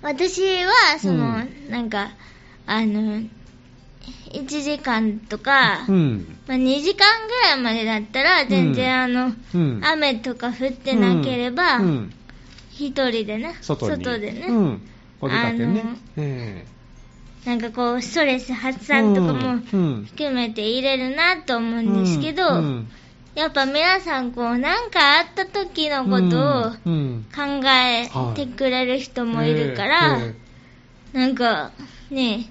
[0.00, 1.70] 私は、その、うん。
[1.70, 2.12] なんか、
[2.66, 3.20] あの、
[4.32, 6.38] 1時間とか、ーうん。
[6.46, 9.80] まあ、2時間ぐらいまでだったら、全然、うんあの、うん。
[9.84, 12.12] 雨とか降ってなければ、うん。
[12.70, 14.04] 一人でね、外に。
[14.04, 14.88] でね、うん、
[15.20, 15.80] お出かけね。
[15.80, 16.66] あの、え
[17.46, 19.60] なんかこう、ストレス発散とかも
[20.04, 22.88] 含めて入れるなと思うえんですけど、うん
[23.36, 30.34] やっぱ皆さんこう、なんかあった時のことをうん考えてくれる人もいるから、え
[31.12, 31.70] なんか、
[32.10, 32.50] ね、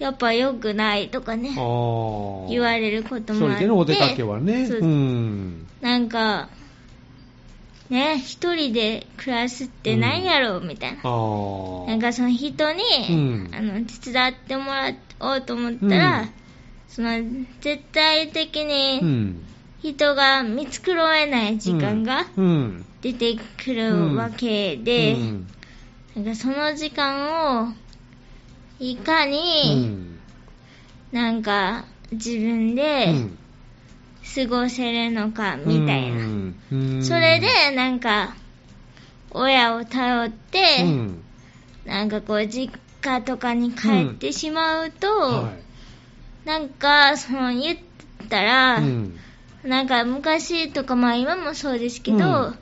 [0.00, 3.56] やっぱ良くないとかね、言われること一もあって。
[3.58, 4.68] 人でのお出かけはね、
[5.80, 6.48] なんか、
[7.90, 11.00] ね、一人で暮らすって何やろうみたいな。
[11.02, 11.86] あー。
[11.86, 13.50] なんかその人に、うん。
[13.54, 16.28] あの、手伝ってもらおうと思ったら、うん。
[16.86, 17.10] その、
[17.60, 19.42] 絶対的うにん。
[19.80, 22.84] 人が見繕えない時間がうん。
[23.00, 25.46] 出てくるわけで、うん。
[26.14, 27.72] なんかその時間を、
[28.78, 30.18] いかうに、ん。
[31.10, 33.38] なんか自分うでん
[34.38, 36.18] 過ごせるのかみたいな。
[36.18, 37.02] うん。
[37.02, 38.36] それで、なんか、
[39.32, 41.22] 親を頼って、うん。
[41.84, 42.72] なんかこう、実
[43.02, 45.52] 家とかに帰ってしまうと、は
[46.44, 47.78] なんか、その言っ
[48.28, 48.80] たら、
[49.64, 52.20] なんか昔とか、まあ今もそうですけど、う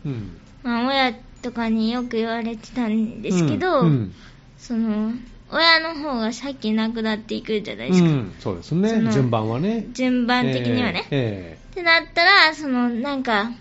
[0.08, 0.40] ん。
[0.62, 1.12] まあ親
[1.42, 4.14] とかによく言われてたんですけど、うん。
[4.56, 5.12] その、
[5.50, 8.08] 親の方が先亡くなっていくじゃないですか。
[8.08, 9.12] うんそうですね。
[9.12, 9.86] 順番はね。
[9.92, 11.06] 順番的にはね。
[11.10, 13.52] えってなったら、その、なんか、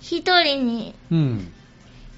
[0.00, 1.52] 一人に、えうん。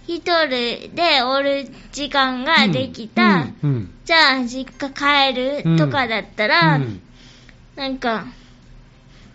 [0.06, 3.94] 一人でおる時間ができた、うんうん。
[4.04, 7.00] じゃあ実家帰るとかだったら、うん
[7.74, 8.26] なんか、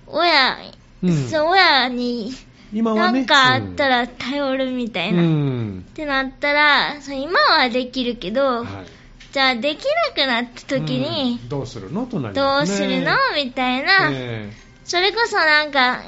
[0.06, 0.58] 親、
[1.04, 1.30] うん。
[1.30, 2.32] そう親に
[2.72, 5.24] 今はねなんかあったら頼るみたいな。
[5.24, 8.97] うっんてなったら、今はできるけど、はい
[9.38, 9.84] じゃあでき
[10.16, 11.48] なくなった時にう、ん。
[11.48, 12.08] どうするの？
[12.08, 13.12] となりどうまするの？
[13.36, 14.52] みたいな、え。
[14.84, 16.02] それこそなんか、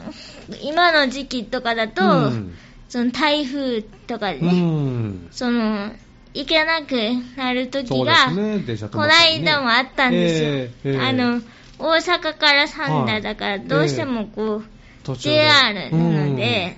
[0.63, 2.55] 今の時期とかだと、うん。
[2.87, 5.27] その台風とかでうね、ん。
[5.29, 5.91] その、
[6.33, 6.95] 行けなく
[7.37, 10.49] なる時が、すね、この間もあったんですよ。
[10.49, 10.97] ええええ。
[10.99, 11.39] あの、
[11.77, 14.65] 大阪から三田だから、はいどうしてもこう、
[15.03, 16.75] 途中 JR なので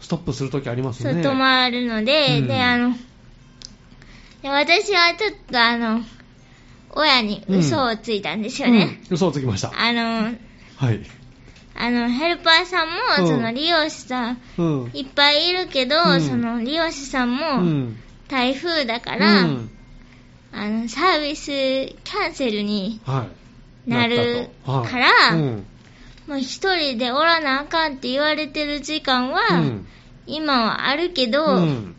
[0.00, 1.22] ストップするときありますね。
[1.22, 2.46] 止まるので、うん。
[2.46, 2.94] で、あの、
[4.42, 6.00] で私はちょっとあの、
[6.90, 8.98] 親に嘘をついたんですよね。
[9.10, 9.72] うん嘘をつきました。
[9.74, 10.34] あの、
[10.76, 11.00] はい。
[11.74, 14.90] あの、ヘルパーさんうんも、その利用者さんうん。
[14.94, 17.96] いっぱいいるけど、うんその利用者さんうもん。
[18.28, 19.70] 台風だから、うん
[20.52, 23.26] あの、サービスキャンセルには
[23.86, 23.90] い。
[23.90, 25.66] なるからうん。
[26.26, 29.86] もう一人でおらなあかんって言われてる時間は、うん
[30.30, 31.96] 今はあるけど、うん。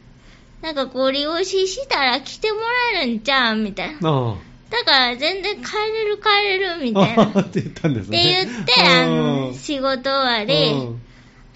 [0.62, 2.60] なんかこう利用ししたら来ても
[2.93, 4.10] らえるんじゃんみたいな。
[4.10, 4.36] あ
[4.69, 7.06] だから全然帰れる帰れるみあ。
[7.06, 7.32] たいな。
[7.36, 8.48] あ っって言ったんですてね。
[8.48, 11.02] 言って、あうの、ん仕事終わり、うん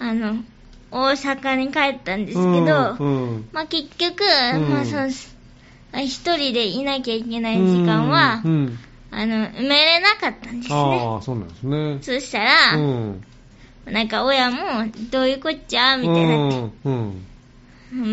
[0.00, 0.36] あの、
[0.90, 2.96] 大阪に帰ったんですけど、
[3.52, 4.22] まあ結局、
[4.54, 5.08] うんまあその、
[5.92, 10.74] あ一人でいなきゃいけない時間は、あの、埋めれなかったんですね。
[10.76, 11.98] ああ、そうなんですね。
[12.02, 13.24] そしたら、うん。
[13.86, 14.58] なんか親も、
[15.12, 16.88] どういうこっちゃみたいになって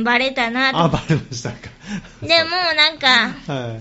[0.04, 0.98] バレたなあ、と。
[0.98, 1.58] バレましたか。
[2.22, 3.08] でもなんか、
[3.52, 3.80] は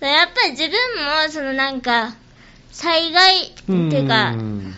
[0.00, 0.04] い。
[0.04, 0.72] やっぱり自分
[1.04, 2.14] も、そのなんか、
[2.70, 4.74] 災害、っていうか、ん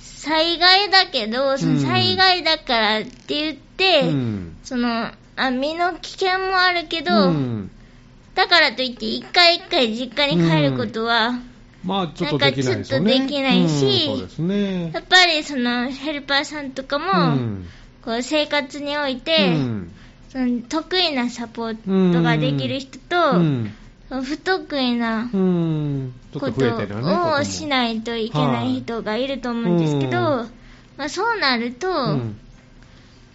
[0.00, 7.70] 災害だけど、その災害だからって言って、うんその、あ、身の危険もあるけど、うん
[8.34, 11.40] だからといって一回一回実家に帰ることは、
[11.82, 12.72] まあ、ちょっとできないね。
[12.74, 14.92] なんかちょっとできないし。
[14.92, 17.66] やっぱりそのヘルパーさんとかも、うん
[18.06, 19.90] こう生活において、うん。
[20.28, 23.74] その得意なサポートができる人と、うん。
[24.08, 25.28] その不得意な
[27.02, 27.40] こと。
[27.40, 30.46] をしないといけない人がいると思うんですけど、は
[30.96, 32.36] まあ、そうなると、うん。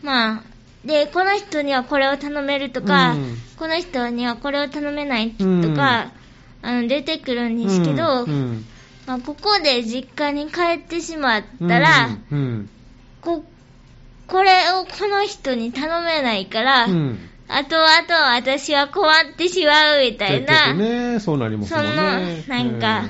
[0.01, 0.43] まあ、
[0.85, 3.35] で、この人にはこれを頼めるとか、うん。
[3.59, 5.43] この人にはこれを頼めないと
[5.75, 6.13] か、
[6.61, 8.65] あの出てくるんですけど、うん。
[9.05, 12.17] まあ、ここで実家に帰ってしまったら、
[14.31, 17.19] これをこの人に頼めないから、うん。
[17.49, 22.43] 後々私は困ってしまうみたいな、ね、そうなりますもんね。
[22.45, 23.09] そのなんか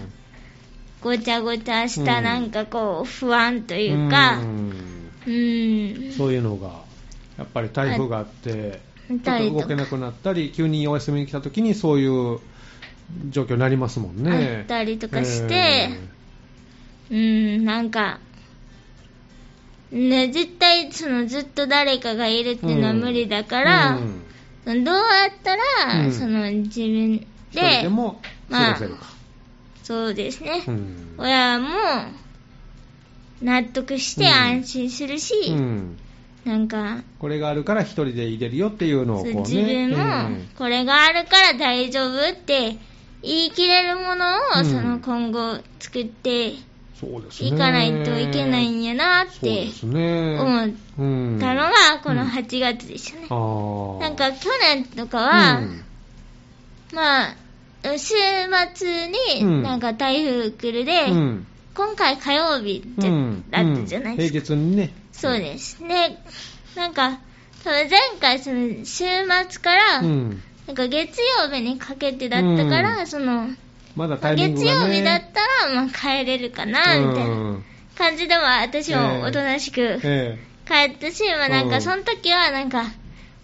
[1.00, 2.24] ごちゃごちゃしたうん。
[2.24, 6.82] なんかこう不安とというか、うん、そういうのが、
[7.38, 12.40] やっぱり台風があって、動けなくなったり、急にお休みに来た時にそういう
[13.30, 14.58] 状況になりますもんね。
[14.62, 15.90] あったりとかして
[17.12, 18.20] うん、なんか、
[19.92, 24.00] ね、絶対そのずっと誰かがいるっていうのは無理だから、
[24.66, 24.84] うん。
[24.84, 26.12] どうやったら、うん。
[26.14, 27.18] その自分
[27.54, 29.06] で、でも過ごせるか。
[29.84, 31.16] そうですね、うん。
[31.18, 31.68] 親も
[33.42, 35.98] 納得して安心するし、うん。
[36.46, 39.40] なんか、これがあるから一人で入れるよっていうのをこうね。
[39.42, 40.50] 自分もうん。
[40.58, 42.78] これがあるから大丈夫って
[43.22, 44.66] 言い切れるものを、うん。
[44.66, 46.54] その今後作って
[47.02, 47.50] そうですね。
[47.50, 49.70] いかないといけないんやなって。
[49.84, 51.72] 思っうんたのが
[52.04, 53.28] この8月でしたね。
[54.00, 55.84] なんか去年とかは、うん
[56.94, 57.36] まあ、
[57.84, 58.14] 週
[58.76, 64.40] 末うんになんか台風来るで、うん今回火曜日だったじゃないですか。
[64.40, 64.94] 平日にね。
[65.14, 65.80] そうです。
[65.80, 66.18] で、
[66.76, 67.20] なんか、
[67.64, 70.44] 多分前回その週末から、うん。
[70.68, 73.48] なんか月曜日にかけてだったから、うんその、
[73.96, 74.96] まだタイミング月がね。
[74.96, 77.64] 曜日だったら、まあ帰れるかな、みたいなうん
[77.98, 81.82] 感じでも私もおとなしくえ帰ったし、まあなんかうん。
[81.82, 82.86] その時はなんか、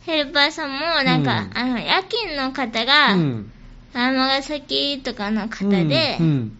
[0.05, 1.57] ヘルパーさんもなんか、うん。
[1.57, 3.51] あの、夜勤の方えが、うん。
[3.93, 6.57] 尼崎とかの方で、うん。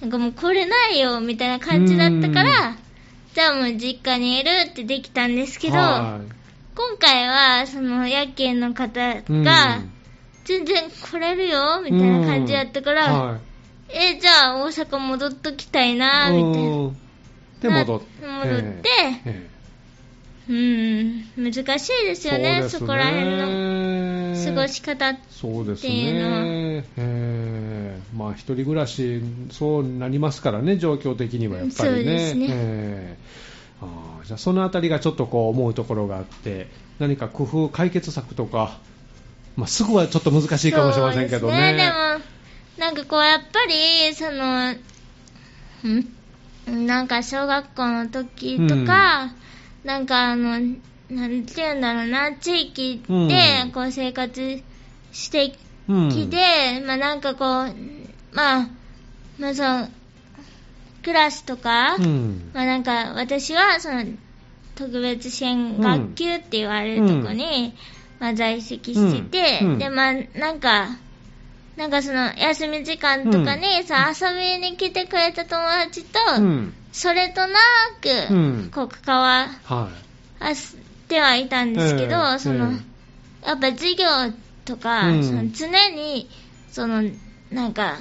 [0.00, 2.76] なんかもう来れないよ、みたいな感じだったから、
[3.34, 6.20] じゃあもう実家にいるってできたんですけど、は
[6.74, 9.80] 今回はその夜勤の方が、
[10.48, 13.38] 全然来れるよ、みたいな感じだったから、は
[13.90, 16.68] え、じゃあ大阪戻っときたいな、みたいな。
[16.70, 16.96] うん
[17.60, 18.26] で、戻って。
[18.26, 18.88] な戻って
[19.26, 19.48] ええ
[20.48, 20.52] う
[21.42, 25.10] ん、難しいですよね、そこら辺のの過ごし方。
[25.10, 26.84] っていうのはね。
[26.96, 31.96] ええまあ、一人暮らし、そうなりますからね、状況的にはやっぱりね。
[31.96, 33.48] そうですねええ
[33.82, 38.78] ああじゃあ、そのあたりがちょっとこう思うところがあって、何か工夫、解決策とか、
[39.58, 41.52] まあ、すぐはちょっと難しいかもしれませんけどね。
[41.52, 41.74] そうですね。
[41.76, 41.96] でも、
[42.78, 44.78] なんかこう、やっぱり、その、ん？
[46.86, 49.34] なんか小学校の時とか、
[49.84, 50.60] なんかあの、
[51.10, 53.28] なんて言うんだろうな、地域うん。
[53.28, 54.62] でこう生活
[55.12, 55.56] して
[55.88, 56.10] うん。
[56.10, 57.74] きて、まあなんかこう、
[58.32, 58.68] まあ、
[59.38, 59.88] まあそう、
[61.02, 62.50] クラスとか、うん。
[62.52, 64.04] まあなんか私はその
[64.74, 67.74] 特別支援学級って言われるとこに、
[68.18, 70.88] まあ、在籍してて、うんうんで、まあ、なんか、
[71.76, 76.74] なんかその休み時間とかにさ、遊びに来てくれた友達と、うん。
[76.92, 77.58] それとな
[78.00, 84.06] く、うんこう関わはってはいたんですけど、ええその、えやっぱ授業
[84.64, 86.28] とか、うんその常に、
[86.70, 87.02] その、
[87.52, 87.96] なんか、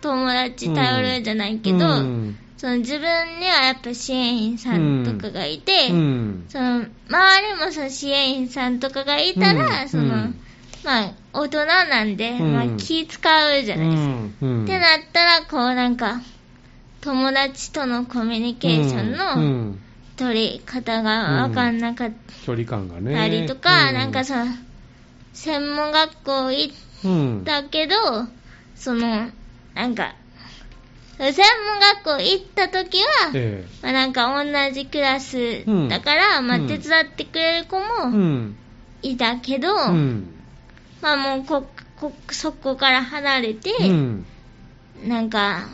[0.00, 1.58] 友達頼るじゃないい。
[1.58, 2.38] けど、うん。
[2.60, 6.44] その自分にはやっぱ支援員さんとかがいて、うん。
[6.46, 10.34] その周りもその支援員さんとかがいたら、うんその、うん
[10.84, 14.14] まあ大人なんで、うんまあ気使うじゃないですか。
[14.42, 14.64] うん。
[14.64, 16.20] ってなったら、こうなんか、
[17.00, 19.80] 友達とのコミュニケーションうのん
[20.18, 22.12] 取り方が分かんなかっ
[22.44, 23.14] 距離感がね。
[23.14, 24.44] たりとか、うなんかさ、
[25.32, 27.42] 専門学校行っうん。
[27.46, 27.94] たけど、
[28.74, 29.30] その、
[29.74, 30.14] なんか、
[31.20, 38.56] 専門学校行った時は、えまあ、なんか同じクラスうんだから、まあうん手伝ってくれる子もん。
[39.02, 40.34] いたけど、うん。
[41.02, 44.26] まあもうこ、こ、そこから離れて、うん。
[45.06, 45.68] なんか、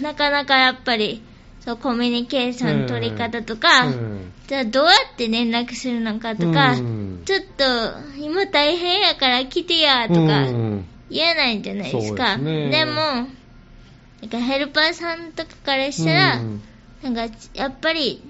[0.00, 1.22] なかなかやっぱり、
[1.60, 7.64] そう、コミュニケーション取り方とか、うんじゃあどうやって連絡するのかとか、うんちょっと、
[8.18, 12.36] 今大変やから来てや、とかうん言えないじゃないですか。
[12.36, 12.92] ですねでも、
[14.22, 16.62] なんかヘルパーさんとかからしたら、うん。
[17.02, 18.22] なんか、やっぱり、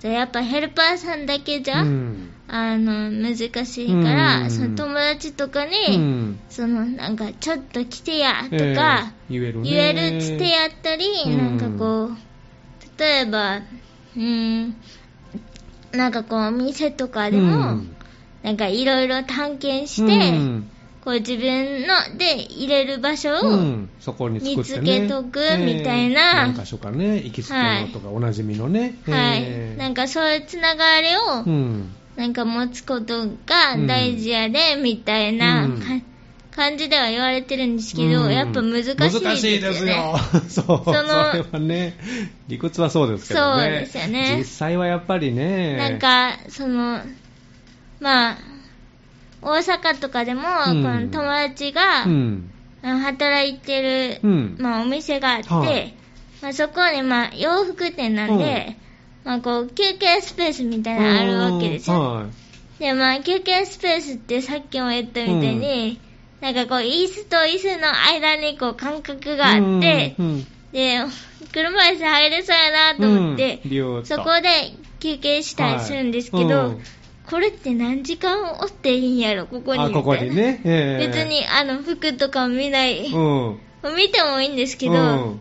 [0.00, 2.30] じゃあやっぱヘルパーさんだけじゃ、うん。
[2.48, 4.50] あの、難しいから、うん。
[4.50, 6.40] その友達とかに、うん。
[6.48, 9.38] その、なんか、ちょっと来てや、とか、ええ。
[9.38, 9.70] 言えるね。
[9.70, 11.36] 言えるつてやったり、うん。
[11.36, 12.16] なんかこう、
[12.98, 14.76] 例えば、うーん、
[15.92, 17.96] なんかこう、店とかでも、うん。
[18.42, 20.70] なんかいろいろ探検して、うん
[21.06, 25.00] こう自分ので入れる場所を、うん、そこに作ってね。
[25.00, 26.46] 見つけとくみたいな。
[26.46, 31.94] ええ何箇所かね行きつけのとかおなじみのね、はい、ええなんかそういうつながりを、うん。
[32.16, 35.78] なんか持つことが大事やで、みたいな、うん。
[35.78, 35.84] か
[36.50, 38.32] 感じでは言われてるんですけど、うん。
[38.32, 39.28] やっぱ難しいですよね。
[39.28, 40.18] 難しいですよ。
[40.48, 41.96] そう、そそのれはね、
[42.48, 43.62] 理屈はそうですけどね。
[43.62, 44.36] そうですよね。
[44.38, 45.76] 実際はやっぱりね。
[45.76, 47.00] なんか、その、
[48.00, 48.38] まあ、
[49.46, 50.82] 大阪とかでも、うん。
[50.82, 52.04] この友達が、
[52.82, 54.56] 働いてる、うん。
[54.58, 55.94] まあ、お店があって、はい。
[56.42, 58.76] まあ、そこに、まあ、洋服店なんで、
[59.22, 62.00] まあ、こう、休憩スペースみたいなのあるわけですよ。
[62.00, 62.26] は
[62.80, 66.00] で、まあ、休憩スペースってさっきも言ったみたいに、
[66.40, 69.36] なんかこう、椅子と椅子の間にこう、間隔い。
[69.36, 70.46] があって、うん。
[70.72, 70.98] で、
[71.52, 73.60] 車椅子入れそうやなと思って、
[74.04, 76.68] そこで休憩したりするんですけど、はい。
[76.70, 76.95] うん
[77.30, 79.82] これって何時間おっていいんやろ、ここに。
[79.82, 80.60] あ、ここにね。
[80.64, 81.30] ええみたいな。
[81.30, 83.06] 別に、あの、服とか見ない。
[83.06, 83.58] うん。
[83.96, 85.40] 見てもいいんですけど、うん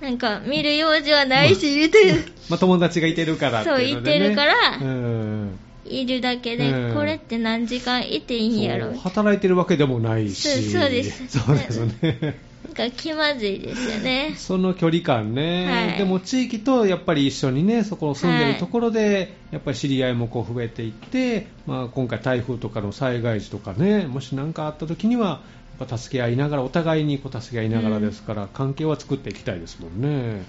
[0.00, 2.24] なんか、見る用事はないし、言うてる。
[2.50, 3.64] まあ、友達がいてるからね。
[3.64, 5.58] そういてるからうん。
[5.86, 8.92] いるだけで、うんこれって何時間いていいんやろ？
[8.98, 10.48] 働いてるわけでもないし。
[10.48, 12.38] そうそうですそうですね。
[12.68, 14.34] か気まずいですよね。
[14.36, 25.40] その距離感ね、はいでも地域とやっぱり一緒にね、そこを住んでるところで、やっぱり知り合いもこう増えていって、まあ、今回、台風とかの災害時とかね、もし何かあった時には、
[25.78, 30.42] やっぱ助け合いながら、お互いにこう助け合いながらですから、関係は作っていきたいですもんね。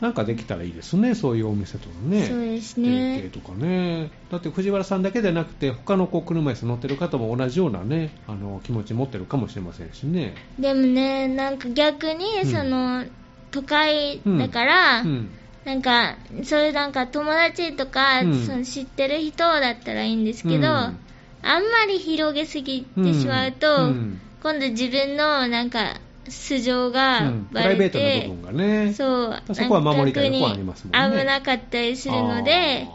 [0.00, 2.26] なんかできたらいいですね、そういうお店とのね。
[2.26, 3.20] そうですね。
[3.20, 4.10] 提携とかね。
[4.30, 10.34] だって藤原さんだけでなくて、他のこう車椅子乗ってる方も同じようなね、あの気持ち持ってるかもしれませんしね。
[10.58, 12.46] でもね、なんか逆に、うん。
[12.46, 13.06] その、
[13.50, 15.30] 都会だから、うん。
[15.64, 18.46] なんか、そういうなんか友達とか、うん。
[18.46, 20.62] その知ってる人だったらいいんですけど、うん。
[20.62, 20.96] あん
[21.42, 24.20] まり広げすぎてしまうと、うん。
[24.42, 28.92] 今度自分のなんか素性うがんプバレライベートて、な部分がね。
[28.94, 32.88] そう、そこは守りたいとこはありますもんね危なかったりするので、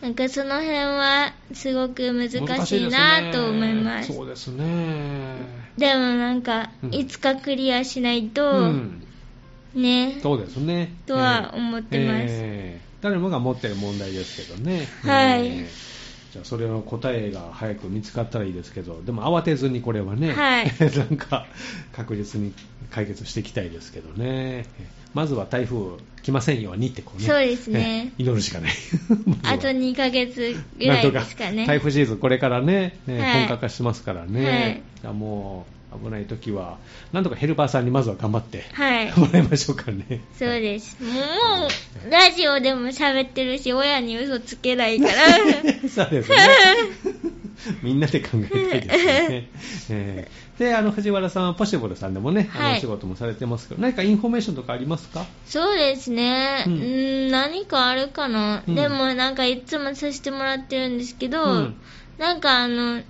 [0.00, 2.30] なんかその辺はすごく難
[2.66, 4.12] しいなと思います。
[4.12, 5.36] そうですね。
[5.76, 9.02] でもなんか、うんいつかクリアしないと、うん、
[9.74, 10.94] ね、そうですね。
[11.06, 14.88] とは思ってますえー誰もが持ってる問題ですけどね。
[15.04, 15.88] はいえー
[16.32, 21.46] じゃあそれの答えが早く見つかったらいいですけど、でも慌てずにこれはね、はい なんか
[21.92, 22.52] 確実に
[22.90, 24.66] 解決していきたいですけどね。
[25.14, 27.26] まずは台風来ませんようにってこうね。
[27.26, 28.72] そうですねえー祈るしかない。
[29.44, 31.66] あと2ヶ月ぐらいですかね。
[31.66, 36.78] 台風シーズンこれからね、ねはい本格化しますからね、はいじゃあもう危ない時は、
[37.12, 39.12] なんとかヘルパーさんにまずは頑張ってはい。
[39.18, 40.20] もらいましょうかね。
[40.38, 40.96] そうです。
[41.02, 41.10] も
[42.06, 45.12] う、ラジオでも喋ってるし、親に嘘つけないから。
[45.88, 46.36] そうですね。
[47.82, 49.50] みんなで考えたいですよね。
[49.90, 55.24] えーで、あの、藤原さんはぽしぶるさんでもね、あの、はいお仕事もされてますけど、何かインフォメーションとかありますか？
[55.46, 56.64] そうですね。
[56.66, 56.76] ううん
[57.28, 61.76] ん、何かあるかな、うんでもなんかいつもさせてもらってるんですけど、うん
[62.18, 63.00] なんかあの、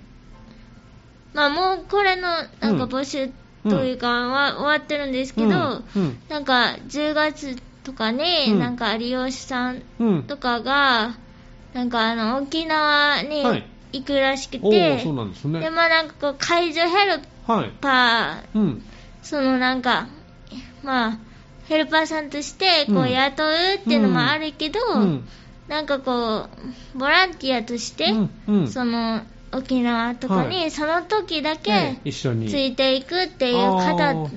[1.33, 2.27] まあもうこれの
[2.59, 3.31] なんか募集
[3.63, 10.23] というかは、終わってるんですけど、なんか10月とかに、うんなんか利用者さんうん。
[10.23, 11.17] とかが、
[11.73, 15.59] なんかあの沖縄にはい行くらしくて、おー、そうなんですね。
[15.59, 17.71] でまあなんかこう介助ヘルはい。
[17.81, 18.83] パーうん。
[19.23, 20.07] そのなんか、
[20.83, 21.19] まあ、
[21.67, 23.49] ヘルパーさんとしてこう雇う
[23.79, 25.27] っていうのもあるけど、うん。
[25.67, 26.47] なんかこ
[26.95, 28.13] う、ボランティアとして。
[28.71, 29.21] その
[29.51, 32.49] 沖縄とかに、はその時だえけえ一緒に。
[32.49, 34.29] ついていくっていう方も、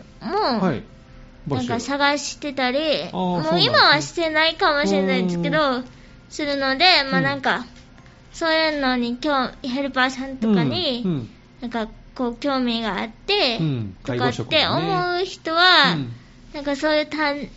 [1.46, 2.78] なんか探してたり、
[3.12, 5.82] もう今はしてないかもしれないですけど、
[6.28, 7.66] するので、まあなんか、
[8.32, 11.28] そういうのに今日ヘルパーさんとかに、うん。
[11.60, 16.12] なんかこう興味があって、うんとかって思う人は、うん
[16.54, 17.48] なんかそういう短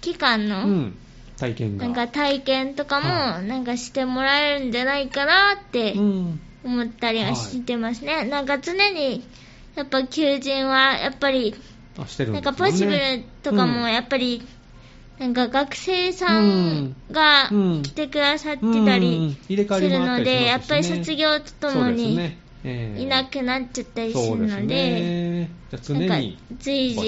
[0.00, 0.96] 期間うの、ん。
[1.38, 1.86] 体験が。
[1.86, 6.40] なんか体験とかも、はなんかしてもらえるんじゃないかなってうん。
[6.64, 8.24] 思ったりはしてますね。
[8.24, 9.22] なんか常に、
[9.74, 11.54] やっぱ求人は、やっぱり、
[11.98, 14.42] あ、してるんなんかポシブルとかもやっぱり、
[15.18, 25.50] なんか学生さんがうん来てくださってたうんりするので、やっぱり卒業とともにねええいなくなっちゃったりするそうでで、ね。
[25.82, 26.38] 常なんかに。
[26.58, 27.00] 随時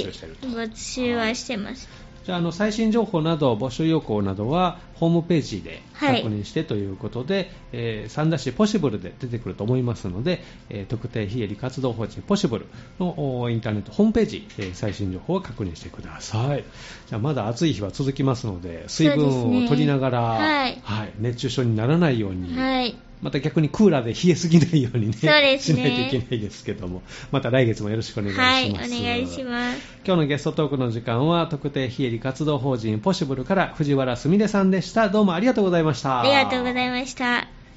[0.43, 1.89] 募集はしてます。
[2.27, 12.66] じゃあ、あの、最新情報など、募集要項などは、ホームページではい確認してということで、えー三田市ポシブルで出てくると思いますので、えー特定非営利活動法人ポシブル
[12.99, 16.64] のおインターネットホームページ、えー最新情報を確認してください。
[17.09, 20.66] じゃあ、まだ暑い日は続きますので、水分を取りながら、は
[21.05, 22.97] い熱中症にならないように、はい。
[23.23, 28.45] また逆にクーラーで冷えすぎないようにね、そうですねしないといけないですけども、また来月もよろしくお願いしま
[28.85, 28.91] す。
[28.91, 29.79] はい、お願いします。
[30.05, 35.09] 今日のゲストトークの時間は特定非営利活動法人ポシブルから藤原すみれさんでした。
[35.09, 36.21] どうもありがとうございました。
[36.21, 37.56] ありがとうございました。